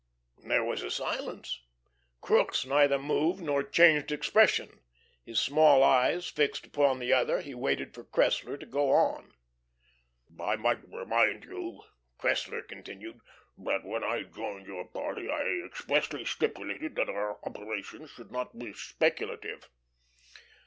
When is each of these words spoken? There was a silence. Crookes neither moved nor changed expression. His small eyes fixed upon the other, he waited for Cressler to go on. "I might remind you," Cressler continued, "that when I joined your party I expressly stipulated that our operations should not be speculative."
There 0.43 0.63
was 0.63 0.81
a 0.81 0.89
silence. 0.89 1.59
Crookes 2.21 2.65
neither 2.65 2.97
moved 2.97 3.39
nor 3.39 3.61
changed 3.61 4.11
expression. 4.11 4.79
His 5.23 5.39
small 5.39 5.83
eyes 5.83 6.25
fixed 6.27 6.65
upon 6.65 6.97
the 6.97 7.13
other, 7.13 7.41
he 7.41 7.53
waited 7.53 7.93
for 7.93 8.03
Cressler 8.03 8.59
to 8.59 8.65
go 8.65 8.89
on. 8.89 9.35
"I 10.39 10.55
might 10.55 10.89
remind 10.89 11.45
you," 11.45 11.83
Cressler 12.17 12.63
continued, 12.67 13.21
"that 13.59 13.85
when 13.85 14.03
I 14.03 14.23
joined 14.23 14.65
your 14.65 14.85
party 14.85 15.29
I 15.29 15.43
expressly 15.63 16.25
stipulated 16.25 16.95
that 16.95 17.07
our 17.09 17.37
operations 17.43 18.09
should 18.09 18.31
not 18.31 18.57
be 18.57 18.73
speculative." 18.73 19.69